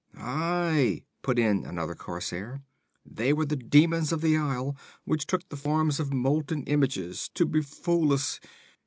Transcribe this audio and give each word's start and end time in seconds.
'Aye!' 0.17 1.03
put 1.21 1.37
in 1.37 1.63
another 1.63 1.93
corsair. 1.93 2.63
'They 3.05 3.33
were 3.33 3.45
the 3.45 3.55
demons 3.55 4.11
of 4.11 4.21
the 4.21 4.35
isle, 4.35 4.75
which 5.03 5.27
took 5.27 5.47
the 5.49 5.55
forms 5.55 5.99
of 5.99 6.11
molten 6.11 6.63
images, 6.63 7.29
to 7.35 7.45
befool 7.45 8.11
us. 8.11 8.39